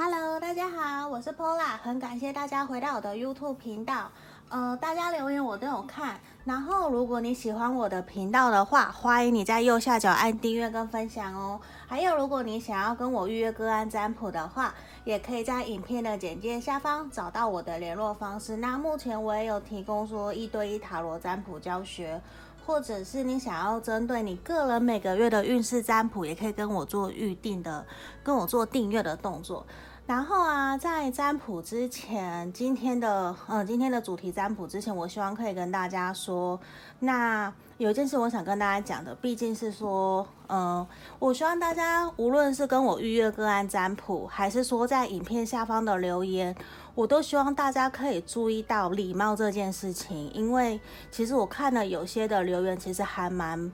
[0.00, 4.08] Hello，大家好，我是 Pola，很感谢大家回到我的 YouTube 频道。
[4.48, 6.20] 呃，大家留言我都有看。
[6.44, 11.60] 然后，如果你喜欢我的频道的话，欢迎你在右下角按订阅跟分享哦。
[11.88, 14.72] 还有，如果你想要跟我预约个案占卜的话，
[15.02, 18.58] 也可以在影片的简介下方找到我的联络方式。
[18.58, 22.22] 那目前我也有提供说一对一塔罗占卜教学，
[22.68, 27.86] 或者是你想要针对你个人每个月的运势占卜，也可以跟我做预定的，
[28.22, 29.66] 跟我做订阅的动作。
[30.06, 36.60] 然后啊，在占卜之前，今天的呃，今天的主题占卜之前，我希望可以跟大家说，
[36.98, 40.86] 那有一件事我想跟大家讲的，毕竟是说，嗯、
[41.18, 46.54] 我希望大家无论是跟我预约个案占卜，还是说在影片下方的留言，
[46.98, 50.80] 我都希望大家可以注意到礼貌这件事情，因为
[51.12, 53.70] 其实我看了有些的留言，其实还蛮。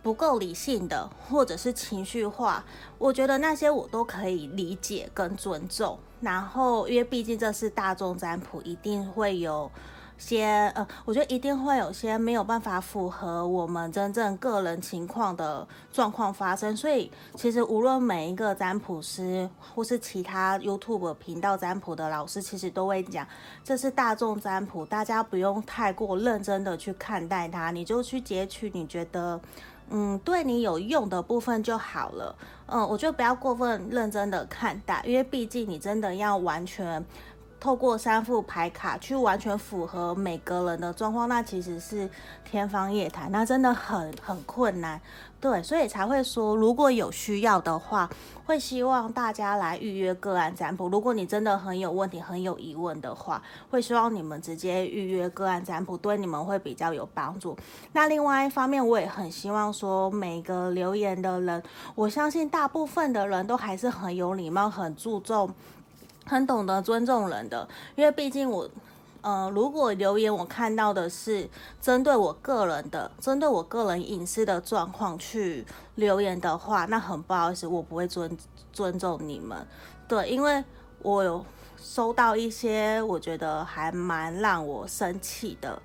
[0.00, 2.64] 不够理性的，或者是情绪化，
[2.98, 5.96] 我觉得那些我都可以理解跟尊重。
[6.20, 9.70] 然后，因为毕竟这是大众占卜，一定会有
[10.22, 16.76] 些呃，我觉得一定会有些没有办法符合我们真正个人情况的状况发生。
[16.76, 23.26] 所以，其实无论每一个占卜师，或是其他 YouTube 频道占卜的老师，其实都会讲，
[23.64, 29.40] 这是大众占卜，大家不用太过认真的去看待它，你就去截取你觉得。
[29.94, 32.34] 嗯，对你有用的部分就好了。
[32.66, 37.04] 嗯，我觉得不要过分认真的看待，因为毕竟你真的要完全
[37.62, 42.10] 透过三副牌卡去完全符合每个人的状况，那其实是
[42.44, 45.00] 天方夜谭，那真的很很困难。
[45.40, 48.10] 对，所以才会说，如果有需要的话，
[48.44, 50.88] 会希望大家来预约个案占卜。
[50.88, 53.40] 如果你真的很有问题、很有疑问的话，
[53.70, 57.56] 会希望你们直接预约个案占卜，对你们会比较有帮助。
[57.92, 61.62] 那另外一方面，我也很希望说，每个留言的人，
[61.94, 65.52] 我相信大部分的人都还是很有礼貌、很注重、
[66.24, 68.68] 很懂得尊重人的，因为毕竟我。
[69.24, 71.48] 呃，如果留言我看到的是
[71.80, 78.36] 针对我个人的、针对我个人隐私的状况去留言的话，那很不好意思，我不会尊
[78.72, 79.64] 尊重你们。
[80.08, 80.64] 对，因为
[81.02, 81.46] 我有
[81.80, 85.80] 收到一些我觉得还蛮让我生气的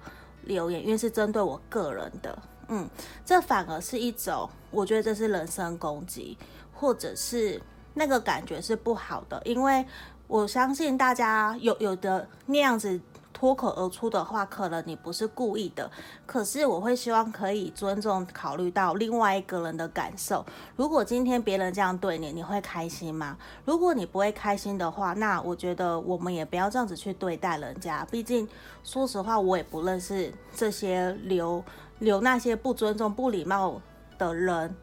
[0.46, 2.90] 留言，因为是针对我个人的，嗯，
[3.24, 6.36] 这反而是一种我觉得这是人身攻击，
[6.74, 7.62] 或者是
[7.94, 9.86] 那个感觉是不好的，因为
[10.28, 13.00] 我相信大家有有的那样子。
[13.34, 15.92] 脱口而出的话，可能你不是故意的，
[16.26, 20.44] 可是我会希望可以尊重、考虑到另外一个人的感受。
[20.76, 23.38] 如果今天别人这样对你，你会开心吗？
[23.64, 28.04] 如果你不会开心的话，那我觉得我们也不要这样子去对待人家。
[28.10, 28.50] 毕竟，
[28.84, 31.64] 说实话，我也不认识这些留
[32.00, 33.80] 留那些不尊重、不礼貌
[34.18, 34.76] 的人。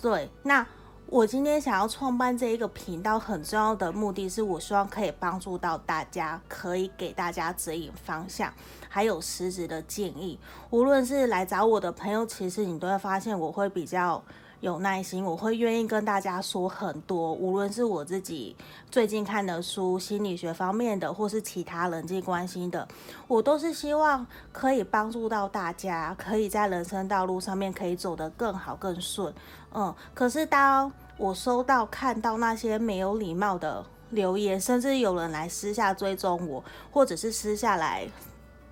[0.00, 0.64] 对，那。
[1.10, 8.52] 我今天想要创办这一个频道，很重要的目的是，我希望可以帮助到大家，可以给大家指引方向，
[8.90, 10.38] 还有实质的建议。
[10.68, 14.22] 无论是来找我的朋友，其实你都会发现我会比较。
[14.60, 18.56] 有耐心，我会愿意跟大家说很多，无论是我自己
[18.90, 22.86] 最近看的书，心理学方面的，或是其他人际关系的，
[23.28, 29.32] 我都是希望可以帮助到大家，可以在人生道路上面可以走得更好更顺。
[29.72, 38.08] 嗯，可是当我收到看到那些没有礼貌的留言，甚至有人来私下追踪我，或者是私下来。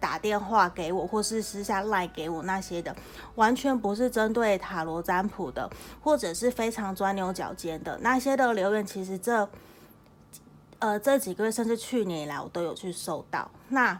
[0.01, 2.95] 打电话给我，或是私下赖给我那些的，
[3.35, 5.71] 完全不是针对塔罗占卜的，
[6.01, 8.85] 或者是非常钻牛角尖的那些的留言。
[8.85, 9.49] 其实这，
[10.79, 13.51] 呃，这几个月甚至去年以来，我都有去收到。
[13.69, 13.99] 那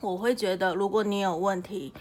[0.00, 1.92] 我会觉得，如果你有问题，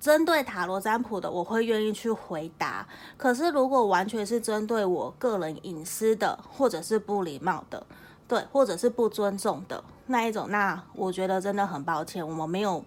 [0.00, 2.86] 针对塔罗占卜的，我会愿意去回答。
[3.16, 7.86] 可是如果完全是针对我个人隐私的，或者是不礼貌的，
[8.32, 9.84] 对，或者是不尊重的。
[10.06, 12.82] 那一种，那我觉得真的很抱歉，我们没有，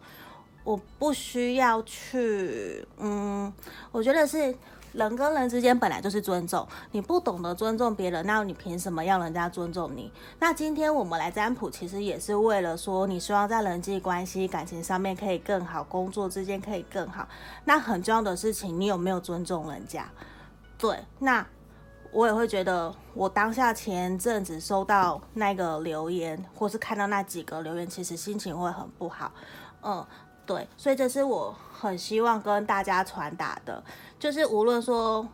[0.63, 3.53] 我不需要去，嗯，
[3.91, 4.55] 我觉得是
[4.93, 10.11] 人跟人之间本来就是尊重，你不懂得尊重别人，那你凭什么要人家尊重你？
[10.39, 17.27] 那今天我们来占卜，其实也是为了说，你希望在人际关系、感情上面可以更好，工作之间可以更好。
[17.65, 20.09] 那很重要的事情，你有没有尊重人家？
[20.79, 21.45] 对，那。
[22.15, 29.29] 我也会觉得，我当下前阵子收到那个留言，或是看到那几个留言，其实心情会很不好。
[29.81, 30.05] 嗯，
[30.45, 33.83] 对，所以这是我很希望跟大家传达的，
[34.17, 35.27] 就是无论说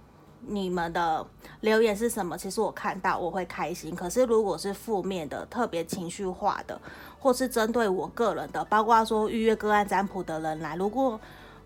[0.47, 1.23] 你们的
[1.59, 3.95] 留言是什么，其实我看到我会开心。
[3.95, 6.81] 可是如果是负面的、特别情绪化的，
[7.19, 11.19] 或是针对我个人的，包括说预约个案占卜的人来，如果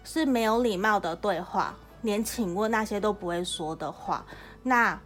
[0.04, 4.26] 是没有礼貌的对话，连请问那些都不会说的话。
[4.68, 5.00] 那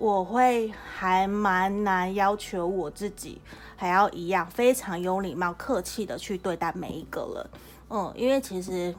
[0.00, 3.38] 我会还蛮难要求我自己，
[3.76, 7.50] 还要一样非常有礼貌、客气的去对待每一个人。
[7.90, 8.94] 嗯，因为其实，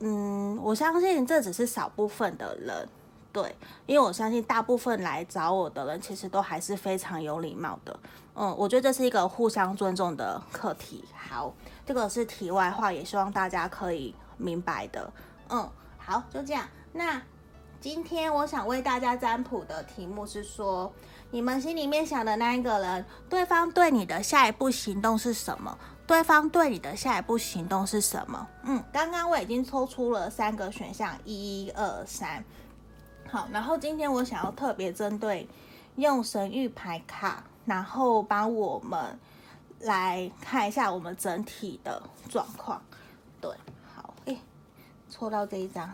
[0.00, 2.88] 嗯，我相信这只是少部分的人，
[3.32, 3.54] 对，
[3.86, 7.96] 因为我相信大部分来找我的人，其实都还是非常有礼貌的。
[8.34, 11.04] 嗯，我觉得这是一个互相尊重的课题。
[11.14, 11.54] 好，
[11.86, 15.12] 这个是题外话，也希望大家可以明白的。
[15.50, 16.66] 嗯，好，就这样。
[16.92, 17.22] 那。
[17.82, 20.92] 今天我想为大家占卜的题目是说，
[21.32, 25.76] 你们心里面想的那一个人，对方对你的下一步行动是什么？
[26.06, 28.46] 对方对你的下一步行动是什么？
[28.62, 32.44] 嗯，刚刚我已经抽出了三个选项，一、二、三。
[33.28, 35.48] 好，然后今天我想要特别针对
[35.96, 39.18] 用神谕牌卡，然后帮我们
[39.80, 42.80] 来看一下我们整体的状况。
[43.40, 43.50] 对，
[43.92, 44.38] 好，诶，
[45.10, 45.92] 抽到这一张。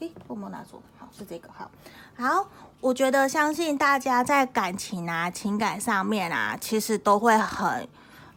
[0.00, 1.70] 诶，我没拿错，好，是这个，好，
[2.16, 2.46] 好，
[2.80, 7.88] 我觉得相信大家在感情啊、情感上面啊，其实都会很。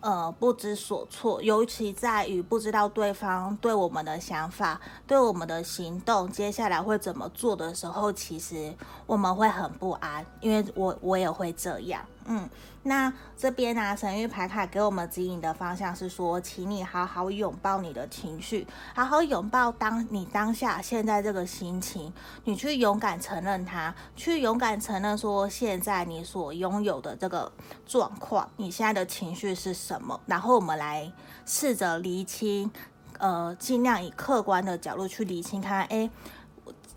[0.02, 8.74] 呃，不知所措，尤其在于不知道对方对我们的想法、对我们的行动，接下来会怎么做的时候，其实
[9.06, 12.02] 我们会很不安，因为我我也会这样。
[12.28, 12.50] 嗯，
[12.90, 18.66] 那这边呢、神谕牌卡给我们指引的方向是说，请你好好拥抱你的情绪，
[18.96, 22.12] 好好拥抱当你当下现在这个心情，
[22.46, 27.52] 你去勇敢承认它，去勇敢承认说现在你所拥有的这个
[27.86, 30.20] 状况，你现在的情绪是什么？
[30.26, 31.14] 然后我们来
[31.46, 32.72] 试着厘清，
[33.20, 36.10] 呃，尽量以客观的角度去厘清，看，哎，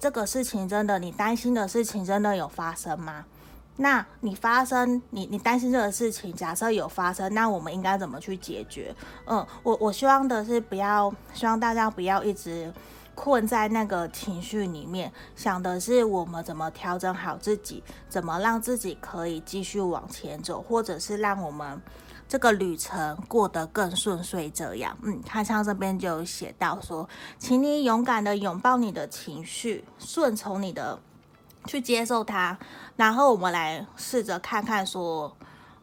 [0.00, 3.26] 这个事情真的，你担心的事情真的有发生吗？
[3.76, 8.94] 那你发生，你你担心这个事情，假设有发生，那我们应该怎么去解决？
[9.24, 12.72] 嗯，我我希望的是不要，希望大家不要一直
[13.14, 21.80] 困在那个情绪里面，想的是我们怎么调整好自己，怎么让自己可以继续往前走，或者是让我们
[22.28, 24.50] 这个旅程过得更顺遂。
[24.50, 27.08] 这样，嗯，他像这边就写到说，
[27.38, 31.00] 请你勇敢的拥抱你的情绪，顺从你的。
[31.64, 32.58] 去接受它，
[32.96, 35.36] 然后我们来试着看看说，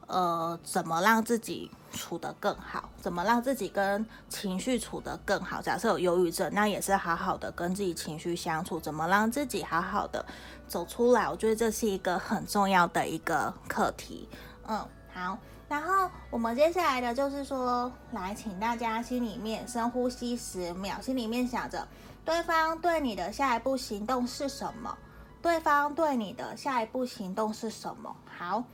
[0.08, 5.62] 呃，怎么让自己处得更好，怎么让自己跟情绪处得更好。
[5.62, 10.24] 假设有忧郁症，那也是好好的跟自己情绪相处，怎么让自己好好的
[10.68, 11.28] 走出来。
[11.28, 14.30] 我觉得这是一个很重要的一个课题。
[14.68, 21.88] 嗯，好，然后我们接下来的就是说，来请大家心里面深呼吸十秒，心里面想着
[22.24, 24.96] 对方对你的下一步行动是什么。
[25.42, 28.14] 对方对你的下一步行动是什么？
[28.26, 28.66] 好，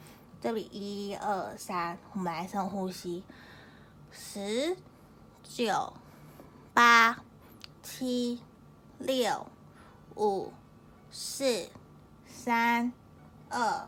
[0.41, 3.23] 这里一二三，我们来深呼吸，
[4.11, 4.75] 十、
[5.43, 5.93] 九、
[6.73, 7.17] 八、
[7.83, 8.41] 七、
[8.97, 9.45] 六、
[10.15, 10.51] 五、
[11.11, 11.69] 四、
[12.25, 12.91] 三、
[13.49, 13.87] 二、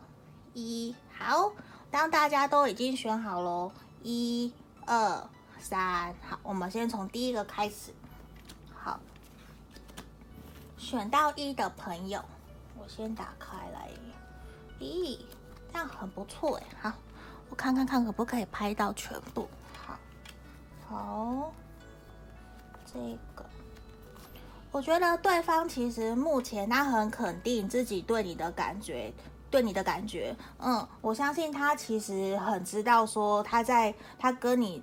[0.54, 0.96] 一。
[1.18, 1.52] 好，
[1.90, 3.72] 当大家都已经选好了，
[4.04, 4.54] 一
[4.86, 5.28] 二
[5.60, 7.92] 三，好，我们先从第一个开始。
[8.72, 9.00] 好，
[10.78, 12.24] 选到一的朋友。
[12.88, 13.90] 先打开来，
[14.80, 15.18] 咦，
[15.72, 16.64] 这样很不错哎。
[16.82, 16.94] 好，
[17.50, 19.48] 我看看看可不可以拍到全部。
[19.86, 20.00] 好，
[20.88, 21.54] 好，
[22.86, 23.00] 这
[23.36, 23.46] 个，
[24.72, 29.14] 我觉得对方其实目前他很肯定自己对你的感觉，
[29.52, 30.36] 对你的感觉。
[30.60, 34.82] 嗯，我相信他其实很知道说他在他跟你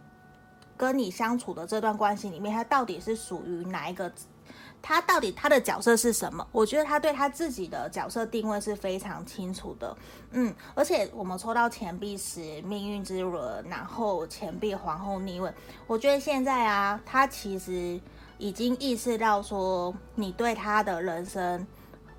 [0.77, 4.13] 跟你相处的这段关系里面，他到底是属于哪一个。
[4.87, 6.47] 他到底他的角色是什么？
[6.53, 9.97] 我觉得他对他自己的角色定位是非常清楚的，
[10.33, 15.51] 嗯，而且我们抽到钱币时命运之轮，然后钱币皇后逆位，
[15.87, 17.99] 我觉得现在啊，他其实
[18.37, 21.67] 已经意识到说，你对他的人生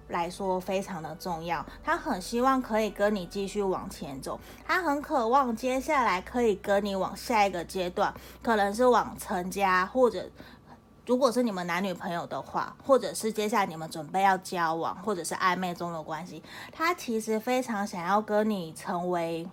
[0.08, 10.28] 来说非常的重要，他很希望可以跟你继续往前走，他很渴望接下来可以跟你往下一个阶段，可能是往成家或者。
[11.06, 19.48] 如果是你们男女朋友的话，或者是接下来你们准备要交往，或者是暧昧中的关系，他其实非常想要跟你成为，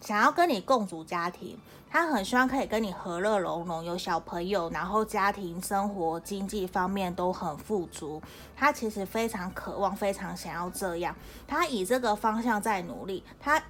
[0.00, 1.58] 想要跟你共组家庭，
[1.90, 8.22] 他很希望可以跟你和乐融融，有小朋友，然后家庭生活经济方面都很富足，
[8.56, 11.14] 他其实非常渴望，非常想要这样，
[11.46, 13.62] 他以这个方向在努力，他。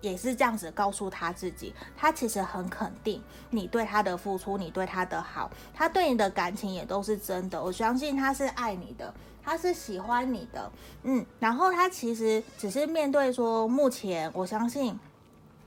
[0.00, 7.62] 也是这样子告诉他自己，他其实很肯定你对他的付出，你对他的好，他对你的感情也都是真的。
[7.62, 9.12] 我相信他是爱你的，
[9.42, 10.70] 他是喜欢你的，
[11.02, 11.24] 嗯。
[11.40, 14.98] 然后他其实只是面对说，目前我相信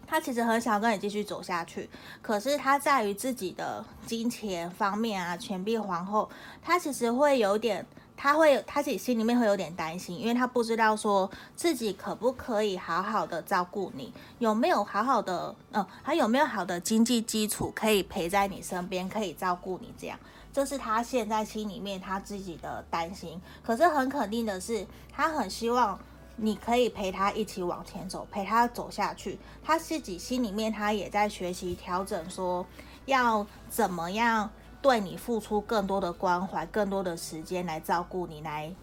[0.08, 1.90] 他其实很想跟你继续走下去，
[2.22, 6.30] 可是他在于自己的金钱方面啊，钱币皇后，
[6.62, 7.86] 他其实会有点。
[8.24, 20.20] 他会他自己心里面会有点担心，因为他不知道说自己可不可以好好的照顾你，有没有好好的，嗯，还有没有好的经济基础可以陪在你身边，可以照顾你这样，
[20.54, 23.42] 这是他现在心里面他自己的担心。
[23.64, 26.00] 可是很肯定的是，他很希望
[26.36, 29.40] 你可以陪他一起往前走，陪他走下去。
[29.64, 32.64] 他自己心里面他也在学习调整，说
[33.08, 34.52] 要怎么样。
[34.82, 38.74] 对你付出更多的关怀，更多的时间来照顾你，来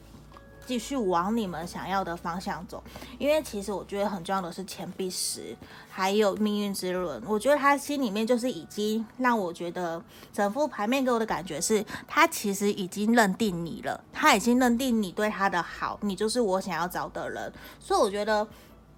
[0.64, 2.82] 继续往你们想要的方向走。
[3.18, 5.56] 因为其实我觉得很重要的是钱币十，
[5.90, 7.22] 还有命运之轮。
[7.26, 10.02] 我觉得他心里面就是已经让我觉得
[10.32, 17.52] 整副牌面给我的感觉是，他其实已经认定你了，他已经认定你对他的好，你就是我想要找的人。
[17.80, 18.46] 所以我觉得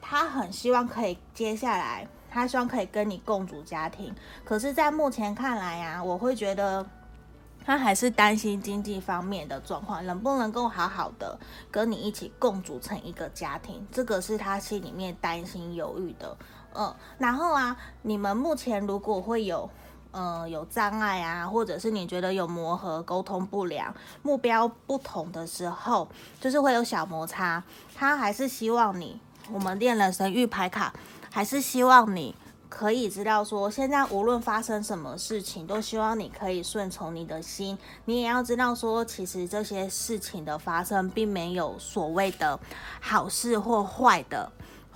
[0.01, 2.07] 他很希望可以接下来。
[2.31, 6.87] 他希望可以跟你共组家庭，可是，在目前看来、啊，我会觉得
[7.65, 11.39] 他还是担心经济方面的状况，能不能够好好的
[11.71, 16.37] 跟你一起共组成一个家庭，这个是他心里面担心犹豫的。
[16.73, 19.69] 嗯，然后啊，你们目前如果会有，
[20.13, 26.09] 呃，有障碍啊，或者是你觉得有磨合、沟通不良、目标不同的时候，
[26.41, 27.63] 就是会有小摩擦，
[27.95, 29.21] 他还是希望你，
[29.53, 30.93] 我们练了神预牌卡。
[31.31, 32.35] 还是希望你
[32.69, 37.79] 可以知道，说现在无论发生什么事情，都希望你可以顺从你的心。
[38.05, 42.59] 你也要知道，说其实这些事情的发生，并没有所谓的
[43.01, 44.51] 好事或坏的。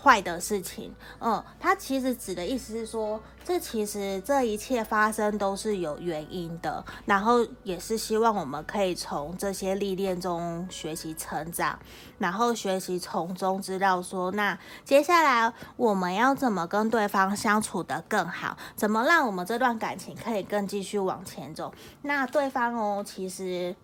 [0.05, 11.79] 坏的事情，嗯，他其实指的意思是说，这其实这一切发生都是有原因的，然后也是希望我们可以从这些历练中学习成长，
[12.19, 21.73] 然后学习从中知道说，那接下来我们要怎么跟对方相处得更好，怎么让我们这段感情可以更继续往前走。
[22.03, 23.75] 那对方哦，其实。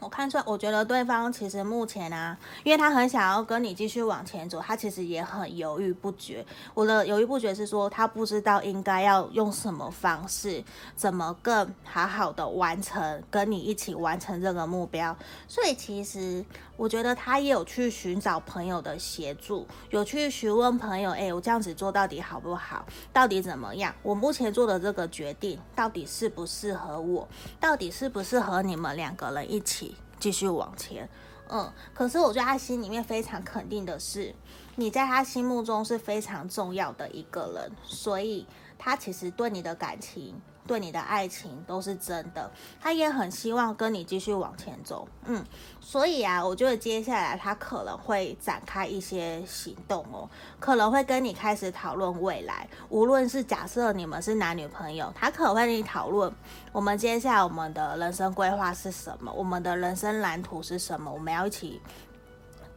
[0.00, 6.44] 我看出来，我觉得对方其实目前啊，因为他很想要跟你继续往前走，他其实也很犹豫不决。
[6.72, 10.64] 我的犹豫不决是说，他不知道应该要用什么方式，
[10.96, 15.14] 怎么更好好的完成，跟你一起完成这个目标。
[15.46, 16.42] 所以其实
[16.80, 22.86] 我觉得他也有去寻找朋友的协助，有去询问朋友，哎，我这样子做到底好不好？
[23.12, 23.94] 到底怎么样？
[24.02, 27.28] 我目前做的这个决定到底适不适合我？
[27.60, 29.94] 到底适不适合你们两个人一起？
[30.18, 31.06] 继续往前，
[31.50, 34.34] 嗯，可是我觉得他心里面非常肯定的是，
[34.76, 38.46] 你在他心目中是非常重要的一个人，所以
[38.78, 40.40] 他其实对你的感情。
[40.66, 42.50] 对你的爱情都是真的，
[42.80, 45.44] 他也很希望跟你继续往前走，嗯，
[45.80, 50.28] 所以啊，我觉得接下来他可能会展开一些行动哦，
[50.60, 56.32] 可能会跟你开始讨论未来，无论是假设你们是男女朋友，他可能会跟你讨论
[56.72, 61.80] 我们接下来我们的人生规划是什么，我们的人生蓝图是什么，我们要一起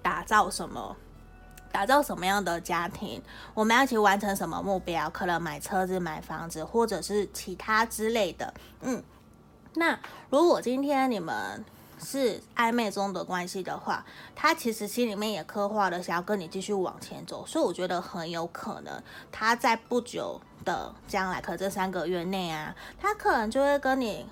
[0.02, 0.96] 打造什么。
[1.74, 3.20] 打造什么样的家庭？
[3.56, 5.10] 我们要一起完成什么目标？
[5.10, 8.54] 可能买车子、买房子，或者是其他之类的。
[8.82, 9.04] 嗯，
[9.74, 10.00] 那
[10.30, 11.66] 如果今天你们
[12.00, 19.02] 是暧昧中的关系的话，他其实心里面也刻画了想要跟你继续往前走，所以我觉得很有可能
[19.32, 24.28] 他在不久的将来，可这三个月内啊，他可能就会跟你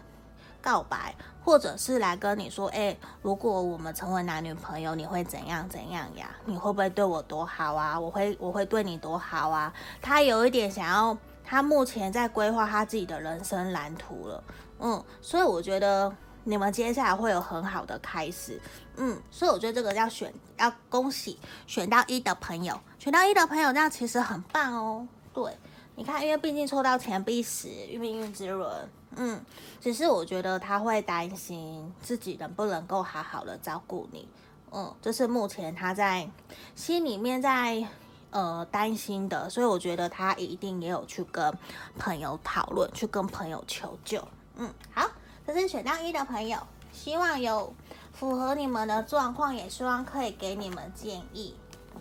[0.61, 1.15] 告白。
[1.43, 6.29] 或者是来跟你说，诶，如果我们成为男女朋友，你会怎样怎样呀？
[6.45, 7.99] 你会不会对我多好啊？
[7.99, 9.73] 我会我会对你多好啊？
[10.03, 14.43] 他有一点想要，他目前在规划他自己的人生蓝图了，
[14.81, 18.61] 嗯，所以我觉得你们接下来会有很好的开始，
[18.97, 25.07] 嗯，所以我觉得这个要选，要恭喜选到一的朋友，选到一的朋友，这样其实很棒哦。
[25.33, 25.57] 对，
[25.95, 28.87] 你看，因为毕竟抽到钱币十，命运之轮。
[29.15, 29.43] 嗯，
[29.81, 34.27] 只是我觉得他会担心自己能不能够好好的照顾你，
[34.71, 36.29] 嗯，这是目前他在
[36.75, 37.85] 心里面在
[38.29, 41.53] 呃担心的，所以我觉得他一定也有去跟
[41.97, 44.25] 朋友讨论，去跟朋友求救。
[44.55, 45.09] 嗯，好，
[45.45, 46.57] 这是选到一的朋友，
[46.93, 47.73] 希望有
[48.13, 51.55] 符合你们的状况，也希望可以给你们建议。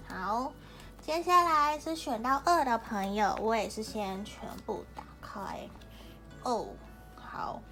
[0.07, 0.53] 好，
[1.01, 5.69] 接下来是选到二的朋友，我也是先全部打开
[6.45, 6.69] 哦。
[7.33, 7.63] 好，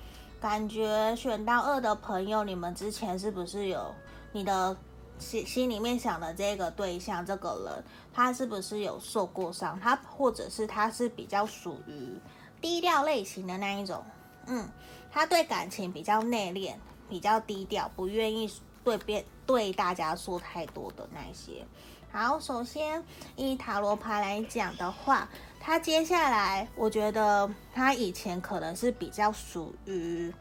[0.41, 3.93] 感觉选到二的朋友，你们之前是不是有
[4.31, 4.77] 你的
[5.19, 7.27] 心心里面想的这个对象？
[7.27, 7.85] 这个人
[8.15, 9.79] 他是不是有受过伤？
[9.81, 12.17] 他或者是他是比较属于
[12.61, 14.05] 低调类型的那一种？
[14.47, 14.69] 嗯，
[15.11, 16.77] 他对感情比较内敛，
[17.09, 18.49] 比较低调，不愿意
[18.85, 21.67] 对别对大家说太多的那些。
[22.11, 23.05] 好，首先
[23.37, 25.29] 以塔罗牌来讲的话。
[25.61, 30.33] 他接下来，我觉得他以前可能是比较属于，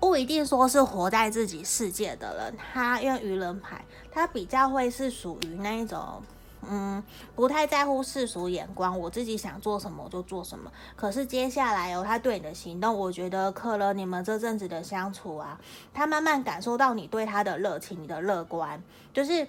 [0.00, 6.22] 不一定说是活在自己世界的人，他用愚人牌，他比较会是属于那一种，
[6.66, 7.00] 嗯，
[7.36, 10.72] 不太在乎世俗眼光，我自己想做什么就做什么。
[10.96, 15.60] 可是接下来哦，他对你的行动，我觉得可能你们这阵子的相处啊，
[15.94, 19.46] 他慢慢感受到你对他的热情，你的乐观，就是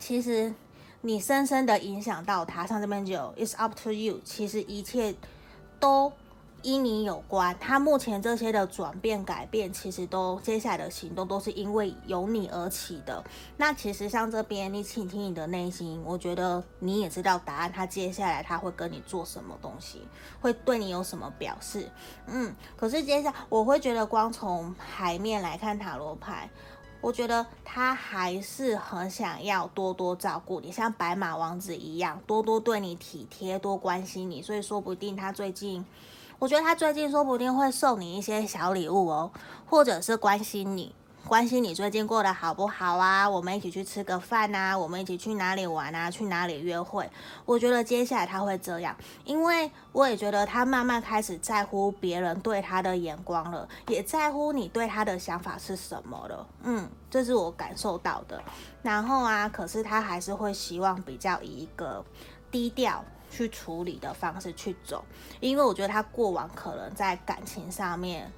[0.00, 0.52] 其实
[1.02, 2.66] 你深深的影响到他。
[2.66, 5.14] 像这边就有 It's up to you，其实一切
[5.78, 6.12] 都。
[6.62, 13.24] 因你有关，他目前这些的转变、改变，其实都接下来的行动都是因为由你而起的。
[13.56, 17.72] 那其实像这边，你倾听你的内心，我觉得你也知道答案。
[17.72, 20.06] 他接下来他会跟你做什么东西，
[20.42, 21.90] 会对你有什么表示？
[22.26, 26.50] 嗯，可是接下来我会觉得，光从牌面来看塔罗牌，
[27.00, 34.42] 我觉得他还是很想要多多照顾你，像白马王子一样，多多对你体贴，多关心你。
[34.42, 35.84] 所以说不定他最近。
[36.38, 39.30] 我觉得他最近说不定会送你一些小礼物哦，
[39.66, 40.94] 或者是关心你，
[41.26, 43.28] 关心你最近过得好不好啊？
[43.28, 46.10] 我们一起去吃个饭啊，我们一起去哪里玩啊？
[46.10, 47.08] 去哪里约会？
[47.44, 56.46] 我觉得接下来他会这样，因为我也觉得他慢慢开始在乎别人对他的眼光了，也在乎你对他的想法是什么了。
[56.64, 58.42] 嗯，这是我感受到的。
[58.82, 62.04] 然后啊，可是他还是会希望比较以一个
[62.50, 63.04] 低调。
[63.32, 65.04] 去处理的方式去走，
[65.38, 68.28] 因为我觉得他过往可能在感情上面。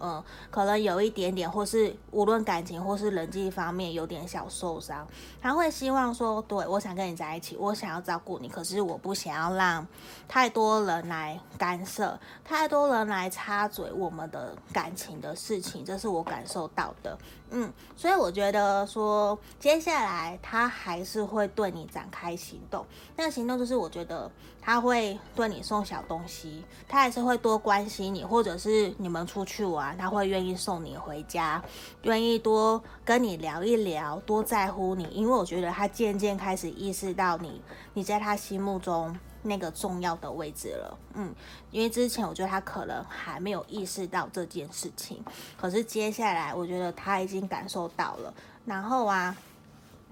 [0.00, 5.06] 嗯，可能有一点点，或是无论感情或是人际方面有点小受伤，
[5.40, 9.86] 他会希望说，对，我想跟你在一起，我想要照顾你，可是我不想要让
[10.26, 17.18] 太多人来干涉，太多人来插嘴我们的感情的事情，这是我感受到的。
[17.50, 22.84] 嗯，所以我觉得说，接下来他还是会对你展开行动，
[23.16, 29.96] 那个行动就是我觉得他会对你送小东西，他还是会多关心你，或者是你们出去玩。
[29.96, 31.62] 他会愿意送你回家，
[32.02, 37.62] 愿意多跟你聊一聊，多在乎你，因为我觉得他渐渐开始意识到你，
[37.94, 40.98] 你在他心目中那个重要的位置了。
[41.14, 41.34] 嗯，
[41.70, 45.24] 因为之前我觉得他可能还没有意识到这件事情，
[45.56, 48.32] 可是接下来我觉得他已经感受到了。
[48.64, 49.36] 然后啊，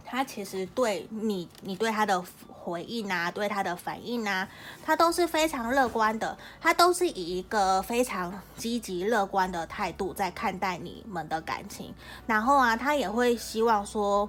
[0.04, 2.24] 他其实对你，你对他的。
[2.66, 4.48] 回应啊，对他的反应啊，
[4.84, 11.94] 他都是非常乐观的，他都是以一个非常积极乐观的态度在看待你们的感情。
[12.26, 14.28] 然后啊，他也会希望说，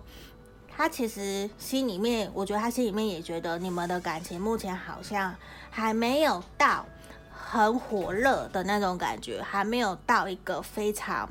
[0.78, 5.36] 他其实心里面，我觉得他心里面也觉得你们的感情目前好像
[5.72, 6.86] 还没有到
[7.32, 11.28] 很火热的那种感觉，还没有到一个非常，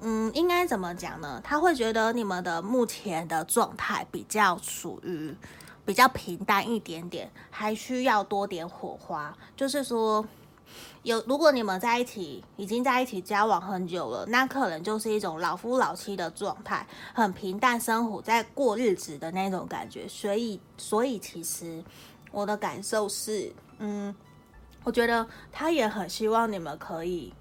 [0.00, 1.38] 嗯，应该怎么讲呢？
[1.44, 5.36] 他会觉得你们的目前的状态比较属于。
[5.82, 9.36] 比较平淡一点点，还需要多点火花。
[9.56, 10.24] 就是说，
[11.02, 20.06] 有如果你们在一起，已经在一起交往很久了，那可能就是一种老夫老妻的状态，很平淡生活，在过日子的那种感觉。
[20.06, 21.82] 所以，所以其实
[22.30, 24.14] 我的感受是，嗯，
[24.84, 27.32] 我觉得他也很希望你们可以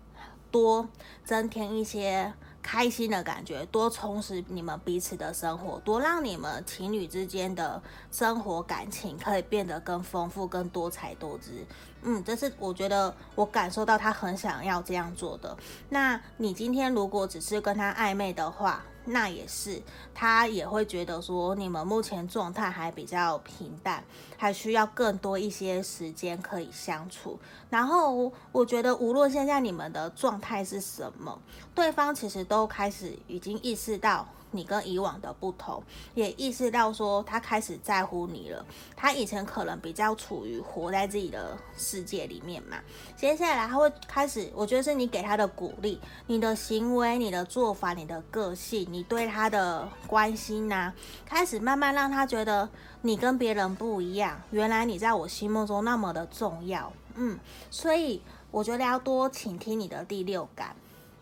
[0.50, 0.88] 多
[1.26, 2.34] 增添一些。
[2.62, 11.66] 开心的感觉，多充实你们彼此的生活，多让你们情侣之间的生活感情可以变得更丰富、更多彩多姿。
[12.02, 15.58] 嗯，这是我觉得我感受到他很想要这样做的。
[15.90, 19.82] 那你今天如果只是跟他暧昧的话，那也是，
[20.14, 24.04] 他也会觉得说你们目前状态还比较平淡，
[24.38, 27.40] 还需要更多一些时间可以相处。
[27.70, 31.40] 然后我觉得无论现在你们的状态是什么，
[31.74, 34.28] 对方其实都开始已经意识到。
[34.52, 35.84] 你跟以往的不同，
[36.16, 38.66] 也意识到说他开始在乎你了。
[38.96, 42.78] 他以前可能比较处于活在自己的世界里面嘛，
[43.16, 52.68] 接下来他会开始，我觉得是你给他的鼓励，你的行为、你的做法、你的个性、你对他的关心呐、啊，开始慢慢让他觉得
[53.02, 54.42] 你跟别人不一样。
[54.52, 60.76] 原来你在我心目中那么的重要，嗯，所以我觉得要多倾听你的第六感。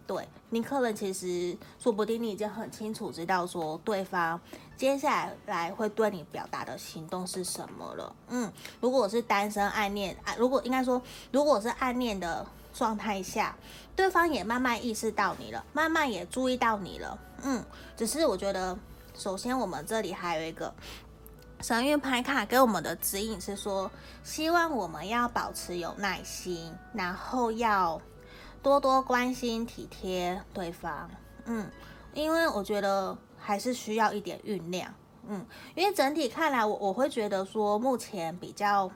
[0.08, 4.40] 对，你可能其实说不定你已经很清楚知道说对方
[4.78, 8.16] 接下来来会对你表达的行动是什么了。
[8.30, 13.54] 嗯，如果是单身暗恋啊，如果应该说如果是暗恋的状态下，
[13.98, 17.20] 对方也慢慢意识到你了，慢慢也注意到你了。
[17.44, 17.62] 嗯，
[17.98, 18.78] 只是我觉得，
[19.14, 20.74] 首先我们这里还有一个
[21.60, 23.92] 神韵牌卡给我们的指引是说，
[24.24, 28.02] 希望我们要保持有耐心，然后要。
[28.62, 31.10] 多多关心体贴对方，
[31.46, 31.70] 嗯，
[32.14, 34.94] 因为我觉得还是需要一点酝酿。
[35.30, 38.90] 嗯，因为整体看来我，我会觉得说，目前比较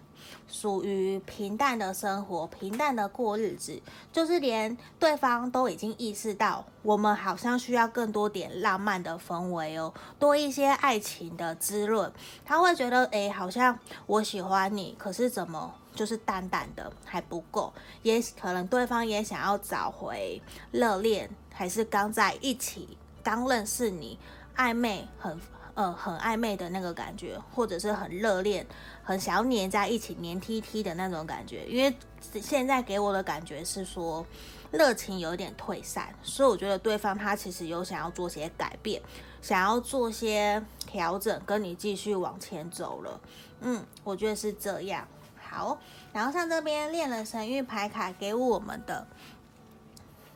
[0.47, 3.81] 属于平淡的生活，平淡的过日子，
[4.13, 12.09] 就是连对方都已经意识到，我们好像需要更多点浪漫的氛围哦，多一些爱情的滋润。
[12.45, 17.73] 他会觉得，哎，好像我喜欢你，可是怎么就是淡淡的还不够？
[18.03, 24.17] 也可能对方也想要找回热恋，还是刚在一起，刚认识你，
[24.55, 25.39] 暧昧很。
[25.73, 28.67] 呃，很暧昧的那个感觉，或者是很热恋，
[29.05, 31.65] 很想要黏在一起，黏 T T 的那种感觉。
[31.65, 31.95] 因为
[32.41, 34.23] 现在给我的感觉是说，
[34.69, 39.01] 热情有点退散，所以我觉得对方他其实有想要做些改变，
[39.41, 43.21] 想要做些调整，跟你继续往前走了。
[43.61, 45.07] 嗯，我觉得是这样。
[45.51, 45.77] 好，
[46.13, 49.05] 然后像这边恋人神諭牌卡给我们的。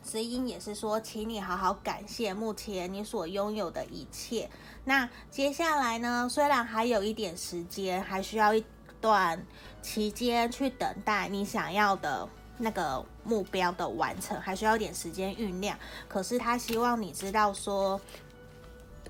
[0.04, 4.48] 指引也是说，请你好好感谢目前你所拥有的一切。
[4.84, 6.28] 那接下来呢？
[6.30, 8.64] 虽然还有一点时间，还需要一
[9.00, 9.44] 段
[9.82, 15.76] 期间去等待你想要的那个目标的完成，还需要一点时间酝酿。
[16.06, 18.00] 可是他希望你知道说，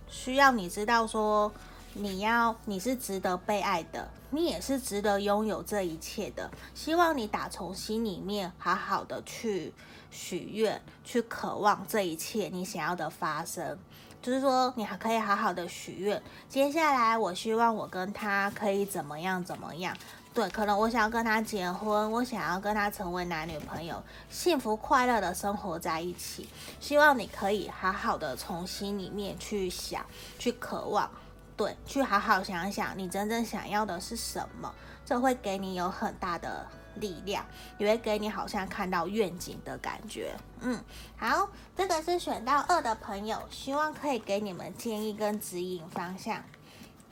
[0.09, 1.53] 需要你知道说，
[1.99, 6.51] 你要你是值得被爱的，你也是值得拥有这一切的。
[6.75, 9.73] 希望你打从心里面好好的去。
[10.09, 13.77] 许愿，去渴望这一切你想要的发生，
[14.23, 16.23] 就是说你还可以好好的许愿。
[16.49, 19.95] 接下来，我希望我跟他可以怎么样怎么样？
[20.33, 26.49] 对，可能我想要跟他结婚，我想要跟他成为男女朋友，幸福快乐的生活在一起。
[26.81, 30.07] 希望你可以好好的从心里面去想，
[30.39, 31.11] 去渴望，
[31.57, 36.67] 对，去好好想想你真正想要的是什么，这会给你有很大的。
[36.99, 37.45] 力量
[37.77, 40.83] 也会给你好像看到愿景的感觉，嗯，
[41.19, 46.43] 好，这个是选到二的朋友，希望可以给你们建议跟指引方向。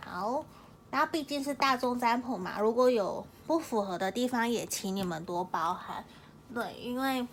[0.00, 0.42] 好，
[0.90, 6.02] 那毕竟是大众占卜嘛，如果有不符合的地方，也请你们多包涵。
[6.54, 7.28] 对，因为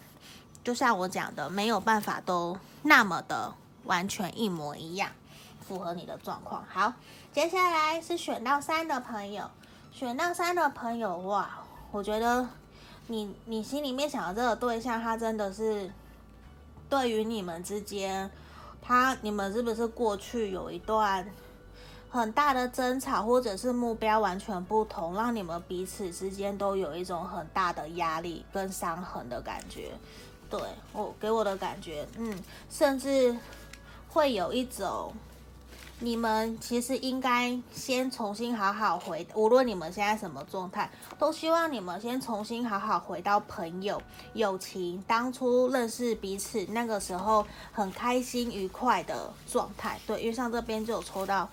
[0.62, 3.54] 就像我讲的，没有办法都那么的
[3.86, 5.10] 完全一模一样，
[5.72, 6.62] 符合你的状况。
[6.68, 6.94] 好，
[7.32, 9.50] 接下来是选到三的朋友，
[9.94, 11.50] 选到三的朋友，哇。
[11.94, 12.46] 我觉得
[13.08, 15.90] 你你心里面想的这个对象，他真的是
[16.90, 18.30] 对于你们之间，
[18.82, 21.26] 他你们是不是过去有一段
[22.10, 29.92] 很大的争吵，或者是目标完全不同，让你们彼此之间都有一种很大的压力跟伤痕的感觉？
[30.50, 30.60] 对，
[30.92, 32.38] 我给我的感觉，嗯，
[32.70, 33.38] 甚至
[34.10, 35.14] 会有一种。
[36.04, 44.02] 你们其实应该先重新好好回，无论你们现在什么状态，都希望你们先重新好好回到朋友、
[44.34, 50.00] 友情，当初认识彼此那个时候很开心愉快的状态。
[50.08, 51.48] 对，因为像这边就有抽到，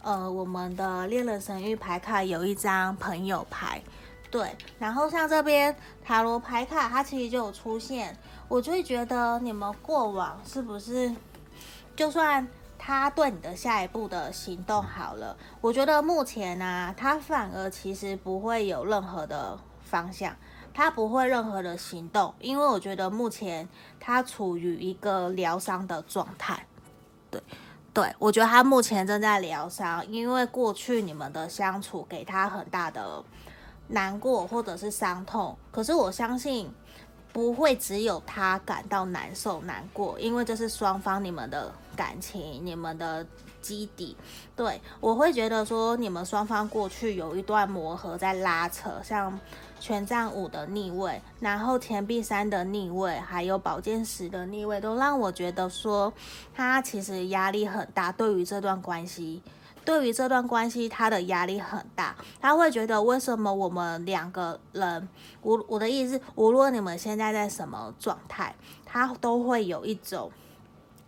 [0.00, 3.82] 呃，我们的恋人神域牌卡有一张朋友牌，
[4.30, 8.16] 对，然后像这边塔罗牌卡，它其实就有出现，
[8.48, 11.14] 我就会觉得你们过往是不是
[11.94, 12.48] 就算。
[12.84, 20.34] 他对你的下一步的行动好了，我觉得目前呢、他反而其实不会有任何的方向，
[20.74, 23.68] 他不会任何的行动，因为我觉得目前
[24.00, 26.66] 他处于一个疗伤的状态。
[27.30, 27.40] 对，
[27.94, 33.22] 对，我觉得他目前正在疗伤，因为过去你们的相处给他很大的
[33.86, 36.68] 难过或者是伤痛，可是我相信。
[37.32, 43.26] 不会只有他感到难受难过，因为这是双方你们的感情，你们的
[43.60, 44.16] 基底。
[44.54, 49.38] 对，我会觉得说，你们双方过去有一段磨合在拉扯，像
[49.80, 56.12] 权杖五的逆位，然后钱币三的逆位，还有宝剑十的逆位，都让我觉得说，
[56.54, 59.42] 他其实压力很大，对于这段关系。
[59.84, 65.08] 对于这段关系，他的压力很大，他会觉得为什么我们两个人，
[65.40, 70.30] 我我的意思是，无论你们现在在什么状态，他都会有一种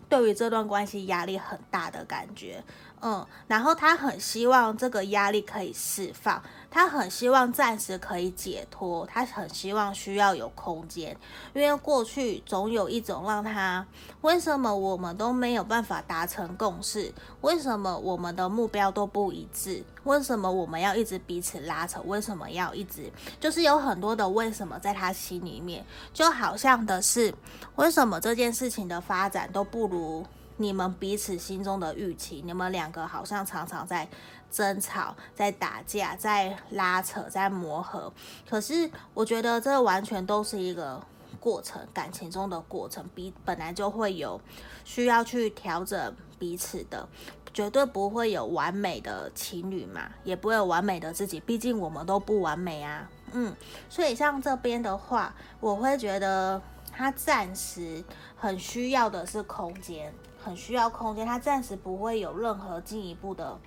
[0.09, 2.63] 对于这段关系压力很大的感觉。
[3.07, 11.15] 嗯，然后他很希望这个压力可以释放，他很希望暂时可以解脱，他很希望需要有空间，
[11.53, 13.87] 因为过去总有一种让他，
[14.23, 17.13] 为什么我们都没有办法达成共识？
[17.43, 19.85] 为什么我们的目标都不一致？
[20.05, 22.01] 为什么我们要一直彼此拉扯？
[22.07, 27.35] 为什么要一直就是有很多的为什么在他心里面，就好像的是
[27.77, 30.25] 为什么这件事情的发展都不如。
[30.57, 34.09] 你们彼此心中的预期，你们两个好像常常在
[34.51, 38.13] 争吵、在打架、在拉扯、在磨合。
[38.49, 41.03] 可是我觉得这完全都是一个
[41.41, 44.41] 过程，感情中的过程，比本来就会有
[44.85, 46.15] 需要去调整。
[46.37, 47.09] 彼此的，
[47.55, 53.09] 绝对不会有完美的情侣嘛，也不会有完美的自己，毕竟我们都不完美啊。
[53.33, 53.55] 嗯，
[53.89, 56.61] 所以像这边的话，我会觉得
[56.97, 58.05] 他暂时
[58.37, 63.59] 很需要的是空间，很需要空间，他暂时不会有任何进一步的。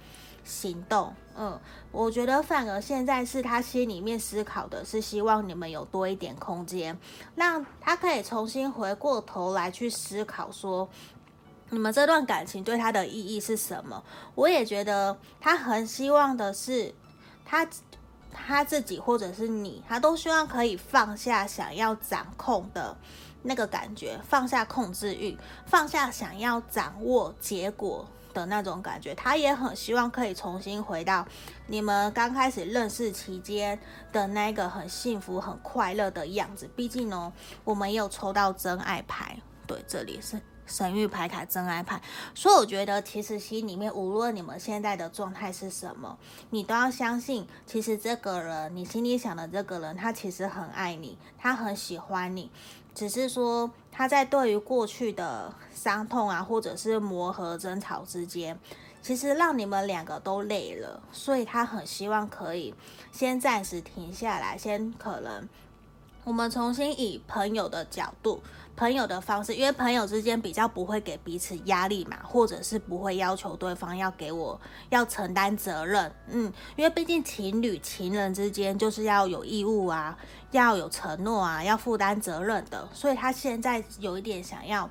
[0.50, 1.60] 行动，嗯，
[1.92, 6.98] 我觉得反而现在是他心里面思考的是希望你们有多一点空间，
[7.36, 10.88] 让他可以重新回过头来去思考说，
[11.70, 14.02] 你们这段感情对他的意义是什么？
[14.36, 16.96] 我也觉得他很希望的是
[17.44, 17.68] 他
[18.32, 22.96] 他自己或者是你，他都希望可以放下想要掌控的
[23.44, 28.08] 那个感觉，放下控制欲，放下想要掌握结果。
[28.34, 31.28] 的那种感觉，他也很希望可以重新回到
[31.66, 33.80] 你们刚开始认识期间
[34.12, 36.70] 的那个很幸福、很快乐的样子。
[36.76, 39.36] 毕竟呢，我们也有抽到真爱牌，
[39.66, 42.00] 对，这里是神諭牌卡真爱牌，
[42.36, 46.18] 所以我觉得其实心里面无论你们现在的状态是什么，
[46.50, 52.52] 你都要相信，其实这个人，你心里想的这个人，他其实很爱你，他很喜欢你。
[52.94, 58.60] 只是说他在对于过去的伤痛啊，或者是磨合、争吵之间，
[59.02, 62.74] 其实让你们两个都累了，所以他很希望可以
[63.12, 65.48] 先暂时停下来，先可能
[66.24, 68.42] 我们重新以朋友的角度。
[68.78, 80.16] 朋友的方式，因为朋友之间比较不会给彼此压力嘛，或者是不会要求对方要给我要承担责任，嗯，因为毕竟情侣、情人之间就是要有义务啊，
[80.52, 84.88] 要有承诺啊，要负担责任的，所以他现在有一点想要。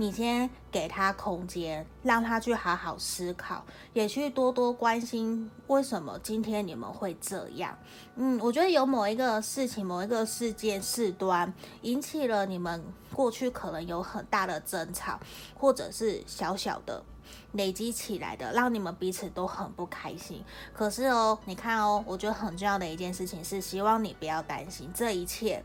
[0.00, 7.76] 你先给他空间，让他去好好思考，也去多多关心为什么今天你们会这样。
[8.16, 12.82] 嗯，我觉得有某一个事情、某一个事件事端引起了你们
[13.12, 15.20] 过去可能有很大的争吵，
[15.54, 17.04] 或者是小小的
[17.52, 20.42] 累积起来的，让你们彼此都很不开心。
[20.72, 25.62] 可是哦，你看哦，我觉得很重要的一件事情是，希望你不要担心这一切。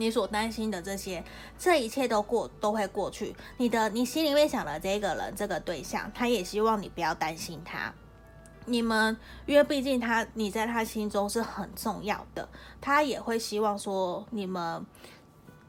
[0.00, 1.22] 你所担心的这些，
[1.58, 3.36] 这一切都过都会过去。
[3.58, 7.92] 你的你心里面想的这个人，这个对象，他也希望你不要担心他。
[8.64, 12.48] 你们，因为毕竟他你在他心中是很重要的，
[12.80, 14.86] 他也会希望说你们，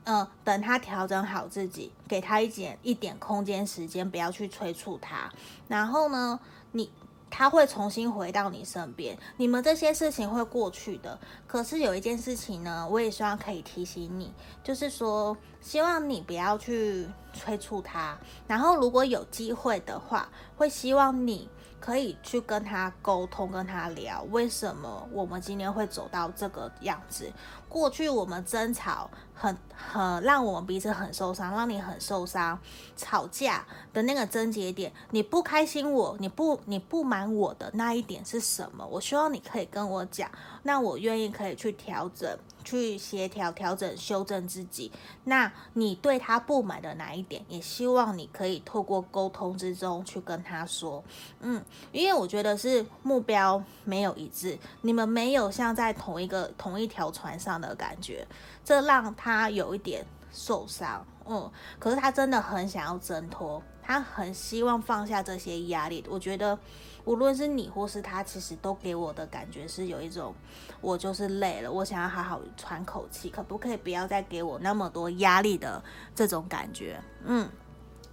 [0.06, 5.30] 嗯、等他调整好自己，给他一点一点空间时间，不要去催促他。
[5.68, 6.40] 然后呢，
[6.72, 6.90] 你。
[7.32, 11.18] 他会重新回到你身边，你们这些事情会过去的。
[11.48, 14.32] 可是有一件事情呢，我也希望可以提醒你，
[14.64, 18.18] 就是说，希望你不要去催促他。
[18.48, 27.32] 然后，如果有机会的话，会希望你可以去跟他沟通，跟他聊，为什么我们今天会走到这个样子。
[27.68, 32.60] 过去我们争吵很很让我们彼此很受伤，让你很受伤。
[32.98, 38.86] 吵架的那个症结点，你不开心我，你不你不满我的那一点是什么？
[38.86, 40.30] 我希望你可以跟我讲，
[40.64, 42.38] 那我愿意可以去调整。
[42.64, 44.92] 去协调、调整、修正自己。
[45.24, 51.04] 那你对他不满的哪一点，也希望你可以透过沟通之中去跟他说。
[51.40, 58.28] 嗯，因为我觉得是目标没有一致，你们没有像在同一个同一条船上的感觉，
[58.64, 61.06] 这让他有一点受伤。
[61.28, 66.04] 嗯，可是他真的很想要挣脱，他很希望放下这些压力。
[66.10, 66.58] 我觉得。
[67.06, 70.34] 无论是你或是他，其实都给我的感觉是有一种，
[70.82, 75.84] 我就是累了，我想要好好喘口气，可不可以不要再给我那么多压力的
[76.14, 77.02] 这种感觉？
[77.26, 77.50] 嗯，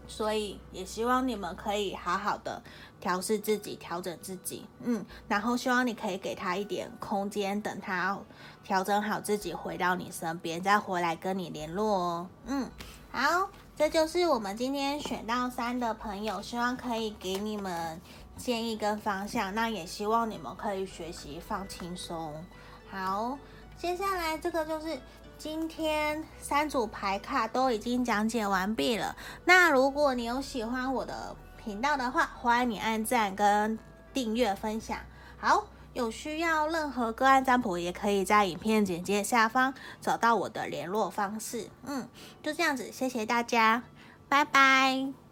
[0.06, 2.62] 所以也希望你们可以好好的
[2.98, 8.18] 调试自己，调整自己，嗯，然后希望你可以给他一点空间，等他
[8.64, 12.28] 调整好自己，回到你身边，再回来跟你联络哦。
[12.46, 12.70] 嗯，
[13.12, 18.00] 好，这就是我们今天选到三的朋友，希望可以给你们。
[18.38, 22.32] 建议跟方向，那也希望你们可以学习放轻松。
[22.90, 23.36] 好，
[23.76, 24.98] 接下来这个就是
[25.36, 29.14] 今天三组牌卡都已经讲解完毕了。
[29.44, 33.78] 那如果你有喜欢我的频道的话，欢迎你按赞跟
[34.14, 34.98] 订阅分享。
[35.36, 41.68] 好，有需要任何个案占卜，也可以在影片简介下方找到我的联络方式。
[41.84, 42.08] 嗯，
[42.42, 43.82] 就这样子，谢谢大家，
[44.28, 45.27] 拜拜。